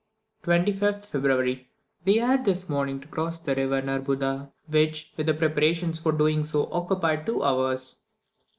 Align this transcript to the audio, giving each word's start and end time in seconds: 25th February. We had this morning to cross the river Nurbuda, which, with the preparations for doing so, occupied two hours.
25th 0.41 1.05
February. 1.05 1.69
We 2.05 2.15
had 2.17 2.43
this 2.43 2.67
morning 2.67 2.99
to 3.01 3.07
cross 3.07 3.37
the 3.37 3.53
river 3.53 3.83
Nurbuda, 3.83 4.49
which, 4.67 5.13
with 5.15 5.27
the 5.27 5.35
preparations 5.35 5.99
for 5.99 6.11
doing 6.11 6.43
so, 6.43 6.67
occupied 6.71 7.27
two 7.27 7.43
hours. 7.43 7.97